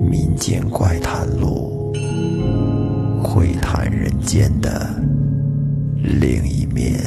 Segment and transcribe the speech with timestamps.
[0.00, 1.92] 民间怪谈录，
[3.22, 4.88] 会谈人间的
[6.02, 6.98] 另一面。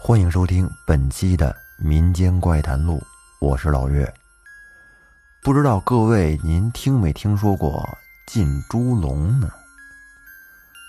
[0.00, 3.02] 欢迎收听本期的民间怪谈录，
[3.40, 4.08] 我是老岳。
[5.42, 7.84] 不知道各位您听没听说过
[8.28, 9.50] 进猪笼呢？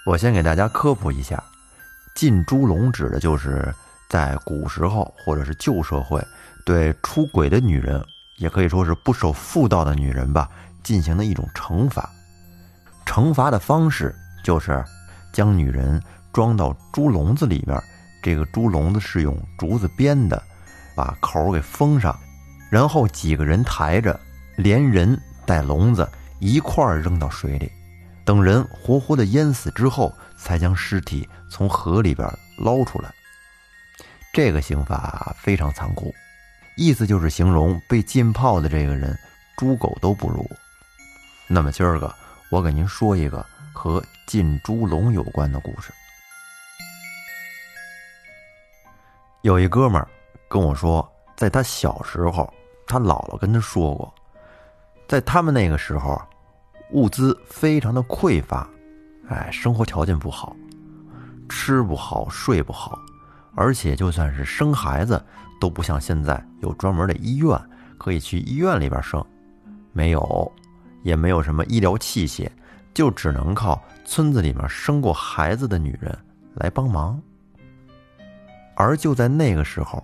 [0.05, 1.41] 我先给大家科普一下，
[2.13, 3.73] 进猪笼指的就是
[4.09, 6.21] 在古时候或者是旧社会，
[6.65, 8.03] 对出轨的女人，
[8.37, 10.49] 也可以说是不守妇道的女人吧，
[10.83, 12.09] 进行的一种惩罚。
[13.05, 14.83] 惩罚的方式就是
[15.31, 16.01] 将女人
[16.33, 17.81] 装到猪笼子里面。
[18.21, 20.41] 这个猪笼子是用竹子编的，
[20.95, 22.17] 把口给封上，
[22.69, 24.19] 然后几个人抬着，
[24.57, 26.05] 连人带笼子
[26.39, 27.71] 一块儿扔到水里，
[28.25, 32.27] 等人活活的淹死之后，才将尸体从河里边
[32.57, 33.13] 捞出来。
[34.33, 36.13] 这个刑法非常残酷，
[36.75, 39.17] 意思就是形容被浸泡的这个人
[39.57, 40.49] 猪狗都不如。
[41.47, 42.13] 那么今儿个
[42.49, 45.91] 我给您说一个和进猪笼有关的故事。
[49.41, 50.07] 有一哥们儿
[50.47, 52.51] 跟我说，在他小时候，
[52.87, 54.11] 他姥姥跟他说过，
[55.07, 56.19] 在他们那个时候，
[56.91, 58.69] 物资非常的匮乏，
[59.29, 60.55] 哎，生活条件不好，
[61.49, 62.99] 吃不好，睡不好，
[63.55, 65.23] 而且就算是生孩子，
[65.59, 67.59] 都不像现在有专门的医院
[67.97, 69.23] 可以去医院里边生，
[69.91, 70.51] 没有，
[71.01, 72.49] 也没有什么医疗器械，
[72.93, 76.15] 就只能靠村子里面生过孩子的女人
[76.55, 77.19] 来帮忙。
[78.75, 80.03] 而就在那个时候，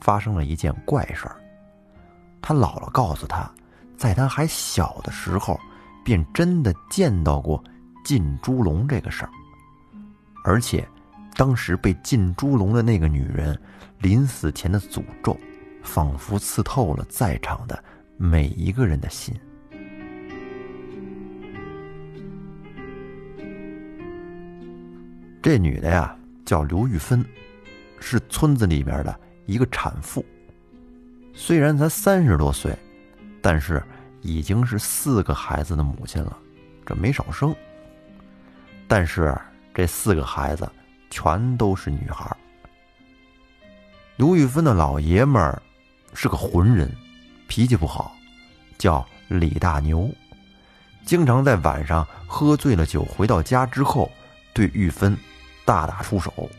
[0.00, 1.36] 发生了一件怪事儿。
[2.42, 3.50] 他姥姥告诉他，
[3.96, 5.58] 在他还小的时候，
[6.04, 7.62] 便真的见到过
[8.04, 9.30] 进猪笼这个事儿。
[10.44, 10.86] 而且，
[11.36, 13.58] 当时被进猪笼的那个女人，
[13.98, 15.36] 临死前的诅咒，
[15.82, 17.82] 仿佛刺透了在场的
[18.16, 19.34] 每一个人的心。
[25.42, 27.24] 这女的呀，叫刘玉芬。
[28.02, 30.24] 是村子里边的一个产妇，
[31.34, 32.74] 虽然才三十多岁，
[33.42, 33.82] 但是
[34.22, 36.36] 已经是四个孩子的母亲了，
[36.84, 37.54] 这没少生。
[38.86, 39.36] 但是
[39.72, 40.70] 这四个孩子
[41.10, 42.36] 全都是女孩。
[44.16, 45.62] 刘玉芬的老爷们儿
[46.12, 46.90] 是个浑人，
[47.48, 48.14] 脾气不好，
[48.76, 50.10] 叫李大牛，
[51.04, 54.10] 经常在晚上喝醉了酒回到家之后，
[54.52, 55.16] 对玉芬
[55.64, 56.50] 大打出手。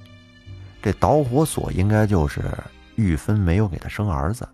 [0.81, 2.41] 这导火索应该就是
[2.95, 4.47] 玉芬没有给他生儿子。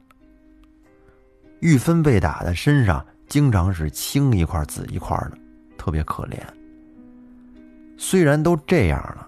[1.60, 5.38] 玉芬被打的身上经常是青一块紫一块的，
[5.78, 6.38] 特别可怜。
[7.98, 9.28] 虽然都这样了，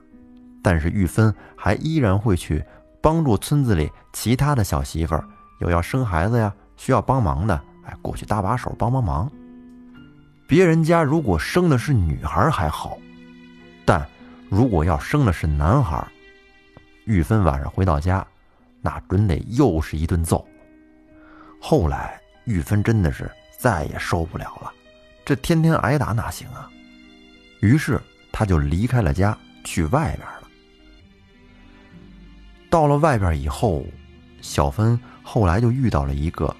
[0.62, 2.63] 但是玉芬还依然会去
[3.01, 5.28] 帮助村子里其他的小媳妇儿，
[5.59, 9.29] 有要生孩子呀需要帮忙的，哎，过去搭把手帮帮忙。
[10.47, 12.97] 别人家如果生的是女孩还好，
[13.85, 14.07] 但
[14.50, 16.07] 如果要生的是男孩，
[17.06, 18.25] 玉芬晚上回到家，
[18.81, 20.47] 那准得又是一顿揍。
[21.59, 24.74] 后来玉芬真的是再也受不了了，
[25.25, 26.70] 这天天挨打哪行啊？
[27.62, 28.00] 于是
[28.31, 30.47] 他就离开了家，去外边了。
[32.70, 33.86] 到了外边以后，
[34.42, 36.56] 小芬后来就遇到了一个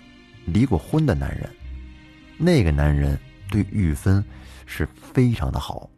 [0.46, 1.50] 离过婚的男人，
[2.38, 3.18] 那个男人
[3.50, 4.24] 对玉芬
[4.66, 5.90] 是非常的好。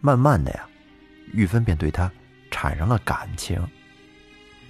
[0.00, 0.66] 慢慢的呀，
[1.32, 2.10] 玉芬便对他。
[2.54, 3.66] 产生了感情，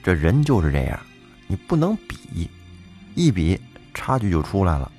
[0.04, 1.00] 这人就是这样，
[1.48, 2.48] 你不能比，
[3.14, 3.60] 一比
[3.94, 4.90] 差距就出来了。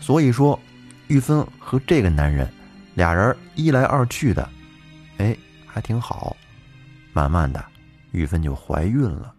[0.00, 0.58] 所以说，
[1.08, 2.48] 玉芬和这个男人
[2.94, 4.48] 俩人一来二去的，
[5.18, 5.36] 哎，
[5.66, 6.36] 还挺好。
[7.12, 7.64] 慢慢的，
[8.12, 9.32] 玉芬就怀孕了，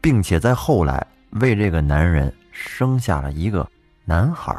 [0.00, 3.68] 并且在后来为这个男人生下了一个
[4.04, 4.56] 男孩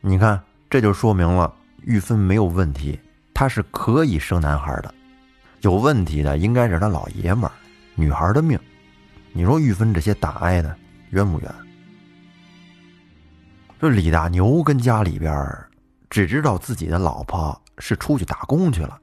[0.00, 2.96] 你看，这就说明了玉芬没有问题，
[3.34, 4.94] 她是可以生男孩的。
[5.62, 7.52] 有问题的应该是他老爷们儿，
[7.96, 8.56] 女孩的命。
[9.32, 10.76] 你说玉芬这些大挨的
[11.10, 11.54] 冤不冤？
[13.78, 15.34] 这李大牛跟家里边
[16.08, 18.98] 只知道自己的老婆是出去打工去了，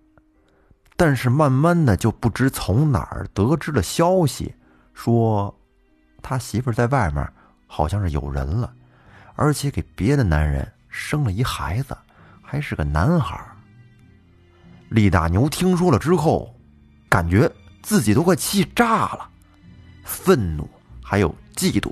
[0.98, 4.54] 但是慢慢的就不知从哪儿得知了消息，
[4.94, 5.56] 说
[6.22, 7.28] 他媳妇在外面
[7.68, 8.74] 好像是有人了，
[9.36, 11.96] 而且给别的男人生了一孩子，
[12.42, 13.40] 还是个男孩。
[14.90, 16.56] 李大牛听说了之后，
[17.10, 17.50] 感觉
[17.82, 19.30] 自己都快气炸了，
[20.04, 20.68] 愤怒
[21.04, 21.92] 还有嫉妒，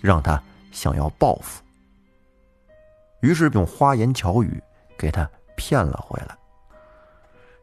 [0.00, 0.42] 让他
[0.72, 1.62] 想要报复。
[3.20, 4.62] 于是用花言巧语
[4.98, 6.36] 给他骗了回来。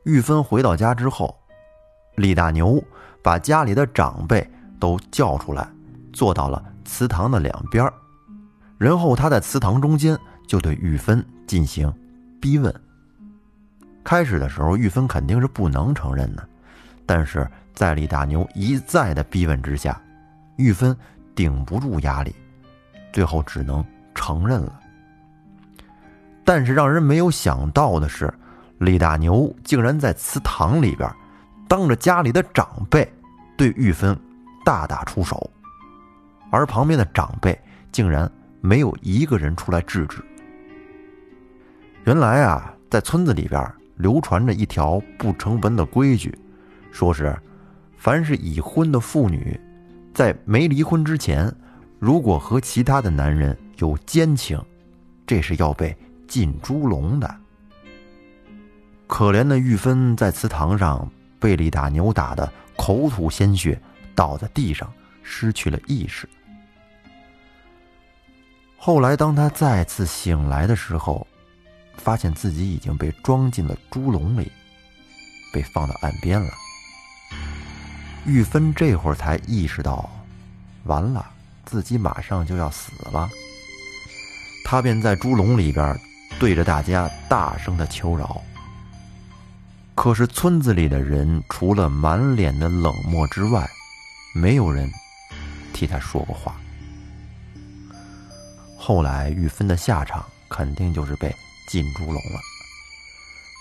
[0.03, 1.37] 玉芬回到家之后，
[2.15, 2.83] 李大牛
[3.23, 4.45] 把家里的长辈
[4.79, 5.67] 都叫出来，
[6.11, 7.89] 坐到了祠堂的两边
[8.77, 11.93] 然后他在祠堂中间就对玉芬进行
[12.41, 12.73] 逼问。
[14.03, 16.45] 开始的时候，玉芬肯定是不能承认的，
[17.05, 20.01] 但是在李大牛一再的逼问之下，
[20.57, 20.93] 玉芬
[21.35, 22.33] 顶不住压力，
[23.11, 23.83] 最后只能
[24.13, 24.79] 承认了。
[26.45, 28.33] 但是让人没有想到的是，
[28.79, 31.09] 李大牛竟然在祠堂里边，
[31.67, 33.07] 当着家里的长辈
[33.57, 34.17] 对玉芬
[34.65, 35.49] 大打出手，
[36.51, 37.57] 而旁边的长辈
[37.91, 38.29] 竟然
[38.59, 40.23] 没有一个人出来制止。
[42.03, 46.37] 原来啊，在村子里边流传着一条不成文的规矩，
[46.91, 47.33] 说是
[47.97, 49.57] 凡是已婚的妇女，
[50.13, 51.53] 在没离婚之前，
[51.99, 54.61] 如果和其他的男人有奸情，
[55.25, 55.95] 这是要被。
[56.25, 57.35] 进猪笼的，
[59.05, 61.07] 可怜的玉芬在祠堂上
[61.37, 63.79] 被李大牛打得口吐鲜血，
[64.15, 66.27] 倒在地上失去了意识。
[68.77, 71.27] 后来，当他再次醒来的时候，
[71.97, 74.51] 发现自己已经被装进了猪笼里，
[75.53, 76.49] 被放到岸边了。
[78.25, 80.09] 玉芬这会儿才意识到，
[80.85, 81.25] 完了，
[81.65, 83.29] 自己马上就要死了。
[84.65, 85.99] 他便在猪笼里边。
[86.39, 88.41] 对着大家大声的求饶，
[89.93, 93.69] 可是村子里的人除了满脸的冷漠之外，
[94.33, 94.91] 没有人
[95.73, 96.55] 替他说过话。
[98.75, 101.33] 后来玉芬的下场肯定就是被
[101.69, 102.41] 进猪笼了。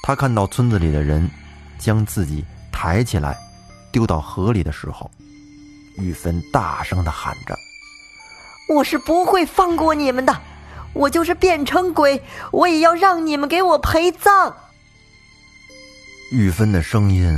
[0.03, 1.31] 他看到村子里的人
[1.79, 2.43] 将自己
[2.73, 3.37] 抬起来
[3.93, 5.11] 丢到河里的时候，
[5.99, 7.55] 玉芬大声的喊着
[8.75, 10.35] ：“我是不会放过你们的！”
[10.95, 14.55] 我就是变成鬼，我也要让你们给我陪葬。
[16.31, 17.35] 玉芬的声音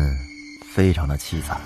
[0.72, 1.60] 非常的凄惨，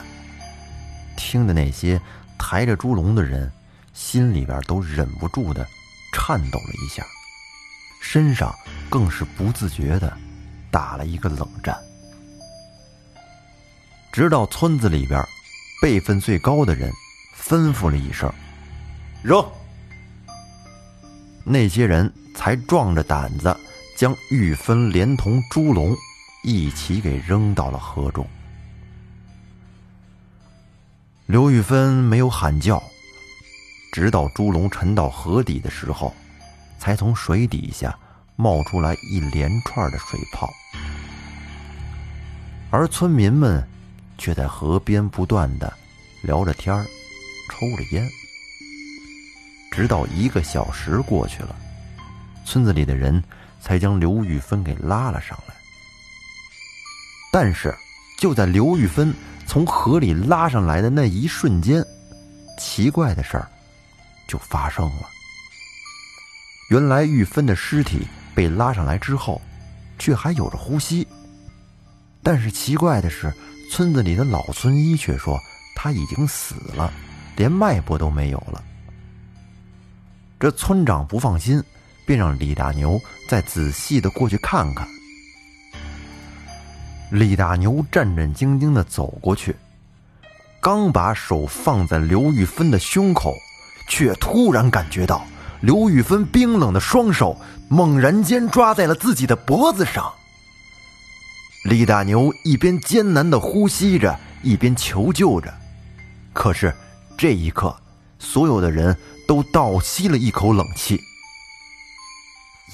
[1.17, 1.99] 听的那些
[2.39, 3.51] 抬着猪笼的人
[3.95, 5.67] 心里边都忍不住的
[6.13, 7.03] 颤抖了一下，
[8.03, 8.55] 身上
[8.91, 10.15] 更是不自觉的
[10.71, 11.75] 打了一个冷战。
[14.19, 15.25] 直到村子里边
[15.81, 16.93] 辈分最高的人
[17.41, 18.29] 吩咐了一声
[19.23, 19.41] ：“扔。”
[21.47, 23.57] 那些人才壮着胆子
[23.97, 25.97] 将玉芬连同猪笼
[26.43, 28.27] 一起给扔到了河中。
[31.27, 32.83] 刘玉芬没有喊叫，
[33.93, 36.13] 直到猪笼沉到河底的时候，
[36.77, 37.97] 才从水底下
[38.35, 40.53] 冒出来一连串的水泡。
[42.73, 43.65] 而村民们
[44.19, 45.73] 却在河边不断的
[46.21, 46.77] 聊着天
[47.51, 48.07] 抽着烟。
[49.71, 51.57] 直到一个小时过去了，
[52.45, 53.23] 村子里的人
[53.61, 55.55] 才将刘玉芬给拉了上来。
[57.33, 57.75] 但是，
[58.19, 59.15] 就在刘玉芬
[59.47, 61.85] 从河里拉上来的那一瞬间，
[62.59, 63.49] 奇怪的事儿
[64.27, 65.09] 就发生了。
[66.71, 69.41] 原来，玉芬的尸体被拉上来之后，
[69.99, 71.07] 却还有着呼吸。
[72.23, 73.33] 但是奇怪的是，
[73.71, 75.39] 村子里的老村医却说
[75.77, 76.93] 他已经死了，
[77.37, 78.63] 连脉搏都没有了。
[80.41, 81.63] 这村长不放心，
[82.07, 84.89] 便让李大牛再仔细的过去看看。
[87.11, 89.57] 李大牛战战兢兢的走过去，
[90.61, 93.35] 刚把手放在刘玉芬的胸口，
[93.89, 95.25] 却突然感觉到
[95.61, 100.13] 刘玉芬冰冷的双手猛然间抓在了自己的脖子上。
[101.69, 105.53] 李大牛一边艰难的呼吸着，一边求救着，
[106.33, 106.75] 可是
[107.19, 107.77] 这一刻，
[108.19, 108.97] 所有的人。
[109.29, 110.99] 都倒吸了一口冷气，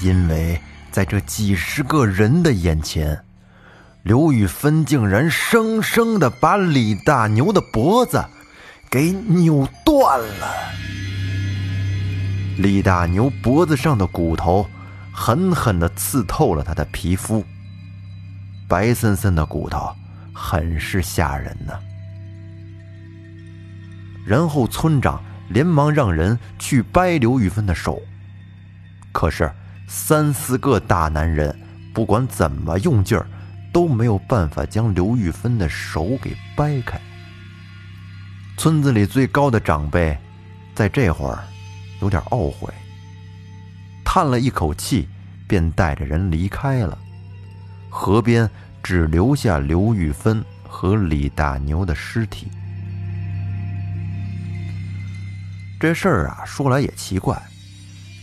[0.01, 0.61] 因为
[0.93, 3.25] 在这几十个人的眼前，
[4.05, 8.25] 刘宇芬竟然生生的把李大牛的脖子
[8.89, 10.55] 给扭断了。
[12.57, 14.65] 李大牛脖子上的骨头
[15.13, 17.45] 狠狠的刺透了他的皮肤，
[18.69, 19.95] 白森森的骨头，
[20.33, 21.73] 很是吓人呢。
[24.27, 25.23] 然后村长。
[25.51, 28.01] 连忙让人去掰刘玉芬的手，
[29.13, 29.53] 可是
[29.87, 31.55] 三四个大男人
[31.93, 33.27] 不管怎么用劲儿，
[33.71, 36.99] 都没有办法将刘玉芬的手给掰开。
[38.57, 40.17] 村子里最高的长辈
[40.75, 41.45] 在这会儿
[42.01, 42.73] 有点懊悔，
[44.03, 45.07] 叹了一口气，
[45.47, 46.99] 便带着人离开了。
[47.97, 48.51] 河边
[48.83, 52.49] 只留下刘玉芬和李大牛的尸体。
[55.79, 57.41] 这事儿啊，说来也奇怪，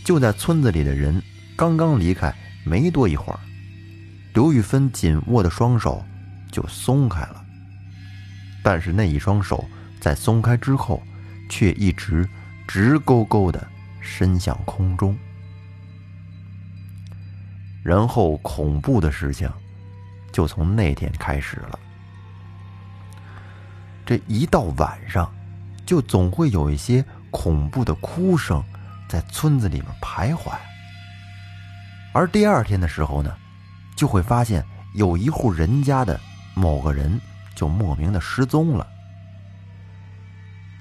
[0.04, 1.20] 就在村子里的人
[1.56, 2.32] 刚刚离开
[2.64, 3.40] 没多一会儿，
[4.34, 6.04] 刘玉芬紧握的双手
[6.50, 7.42] 就松开了。
[8.62, 9.64] 但是那一双手
[9.98, 11.02] 在松开之后，
[11.48, 12.28] 却一直
[12.68, 13.66] 直勾勾的
[14.02, 15.16] 伸向空中。
[17.82, 19.50] 然后恐怖的事情
[20.32, 21.78] 就从那天开始了。
[24.04, 25.32] 这一到晚上，
[25.86, 28.62] 就总会有一些恐怖的哭声
[29.08, 30.50] 在村子里面徘徊。
[32.12, 33.34] 而第二天的时候呢，
[33.96, 36.18] 就会发现有一户人家的
[36.54, 37.20] 某个人
[37.54, 38.86] 就莫名的失踪了。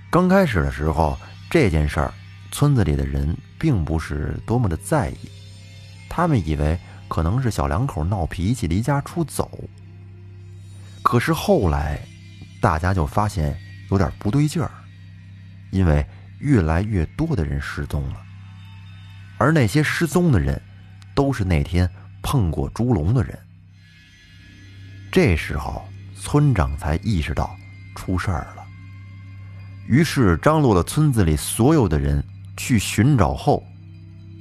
[0.10, 1.18] 刚开始的时候，
[1.50, 2.14] 这件事儿，
[2.52, 5.30] 村子里的人并不是多么的在意，
[6.10, 6.78] 他们以为
[7.12, 9.60] 可能是小两口闹脾气离家出走。
[11.04, 12.00] 可是后来，
[12.62, 13.54] 大家就发现
[13.90, 14.72] 有点不对劲儿，
[15.72, 16.08] 因为
[16.40, 18.16] 越来越多的人失踪了，
[19.38, 20.62] 而那些失踪的人，
[21.14, 21.90] 都是那天
[22.24, 23.38] 碰过猪笼的人。
[25.12, 25.84] 这时候，
[26.16, 27.54] 村长才意识到
[27.94, 28.64] 出事儿了，
[29.86, 32.24] 于是张罗了村子里所有的人
[32.56, 33.62] 去寻找后，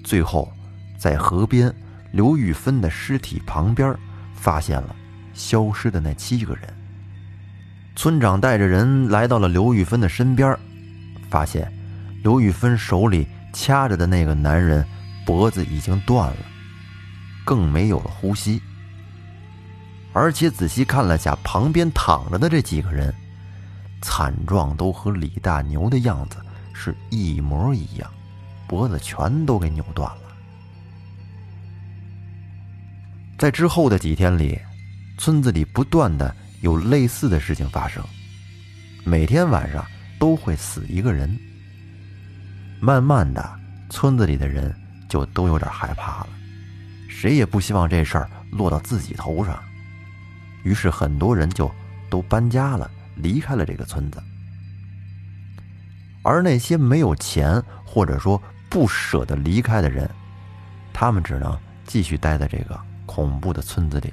[0.05, 0.53] 最后
[0.97, 1.75] 在河边
[2.13, 3.95] 刘玉芬的尸体旁边
[4.35, 4.95] 发现了
[5.33, 6.63] 消失的那七个人。
[7.97, 10.57] 村长带着人来到了刘玉芬的身边，
[11.29, 11.71] 发现
[12.23, 14.87] 刘玉芬手里掐着的那个男人
[15.27, 16.37] 脖子已经断了，
[17.45, 18.61] 更没有了呼吸。
[20.13, 23.15] 而且仔细看了下旁边躺着的这几个人，
[24.03, 26.39] 惨状都和李大牛的样子
[26.73, 28.11] 是一模一样，
[28.67, 30.30] 脖子全都给扭断了。
[33.41, 34.61] 在之后的几天里，
[35.17, 36.37] 村子里不断的。
[36.61, 38.05] 有类似的事情发生，
[39.03, 39.83] 每天晚上
[40.19, 41.35] 都会死一个人。
[42.83, 44.71] 慢慢的，村子里的人
[45.09, 46.29] 就都有点害怕了，
[47.09, 49.59] 谁也不希望这事儿落到自己头上，
[50.65, 51.75] 于是很多人就
[52.11, 54.23] 都搬家了，离开了这个村子。
[56.23, 60.11] 而那些没有钱或者说不舍得离开的人，
[60.93, 62.79] 他们只能继续待在这个
[63.13, 64.13] 恐怖的村子里。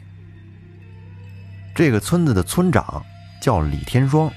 [1.75, 3.05] 这个村子的村长
[3.39, 4.27] 叫李天双。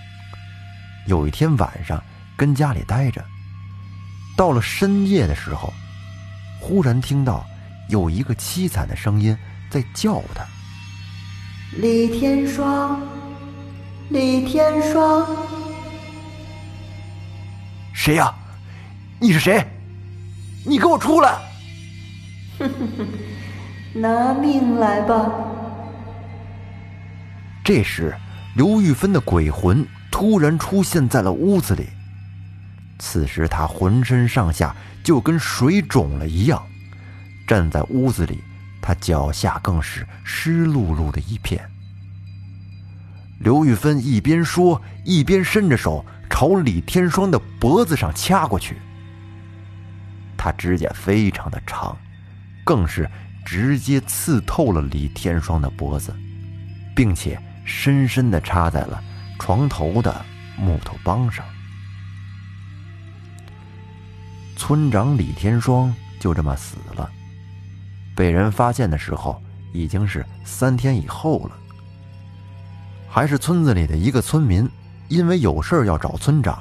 [1.06, 2.04] 有一天晚上，
[2.36, 3.24] 跟家里待着，
[4.36, 5.72] 到了深夜的时候，
[6.60, 7.46] 忽然听到
[7.88, 9.34] 有一个凄惨的声音
[9.70, 10.44] 在叫他
[11.80, 13.00] ：“李天双，
[14.10, 15.26] 李天双，
[17.94, 18.34] 谁呀？
[19.18, 19.66] 你是谁？
[20.66, 21.38] 你给我出来！”
[23.92, 25.28] 拿命来吧！
[27.64, 28.14] 这时，
[28.54, 31.88] 刘玉芬的鬼魂突然出现在了屋子里。
[33.00, 36.62] 此时，他浑身上下就跟水肿了一样，
[37.48, 38.38] 站在屋子里，
[38.80, 41.60] 他脚下更是湿漉漉的一片。
[43.40, 48.76] 刘玉芬一边说，一边伸着手朝李天双的脖子上掐过去。
[50.36, 51.96] 他指甲非常的长，
[52.62, 53.10] 更是
[53.44, 56.14] 直接刺透了李天双的脖子，
[56.94, 57.40] 并且。
[57.62, 59.00] 深深的插在了
[59.38, 60.24] 床头的
[60.58, 61.44] 木头帮上。
[64.56, 67.08] 村长李天双就这么死了。
[68.16, 69.40] 被人发现的时候，
[69.72, 71.56] 已经是三天以后了。
[73.08, 74.68] 还是村子里的一个村民，
[75.06, 76.60] 因为有事要找村长，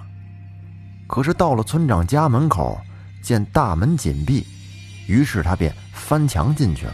[1.07, 2.79] 可是到了村长家门口，
[3.23, 4.45] 见大门紧闭，
[5.09, 6.93] 于是他便翻墙进去了。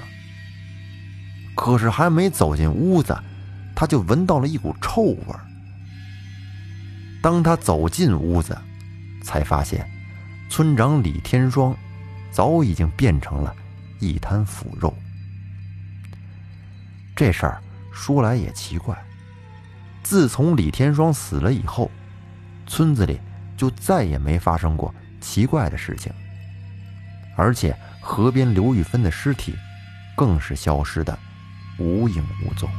[1.56, 3.16] 可是还没走进屋子。
[3.78, 5.42] 他就闻到了一股臭味儿。
[7.22, 8.58] 当他走进屋子，
[9.22, 9.86] 才发现
[10.50, 11.76] 村长李天双
[12.32, 13.54] 早已经变成了
[14.00, 14.96] 一滩腐肉。
[17.18, 18.98] 这事儿说来也奇怪，
[20.04, 21.92] 自从李天双死了以后，
[22.66, 23.20] 村子里
[23.58, 26.14] 就再也没发生过奇怪的事情，
[27.36, 27.76] 而且
[28.08, 29.56] 河边刘玉芬的尸体
[30.16, 31.18] 更是消失的
[31.80, 32.70] 无影无踪。